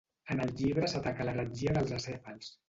En 0.35 0.39
el 0.45 0.53
llibre 0.61 0.89
s'ataca 0.93 1.27
l'heretgia 1.29 1.77
dels 1.77 1.95
acèfals. 2.01 2.51